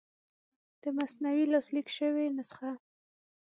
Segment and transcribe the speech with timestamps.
[0.81, 2.79] د مثنوي لاسلیک شوې نسخه وه.